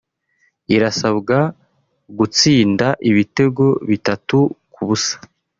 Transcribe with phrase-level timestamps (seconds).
[0.75, 1.37] irasabwa
[2.17, 4.37] gutsinda ibitego bitatu
[4.73, 5.15] ku busa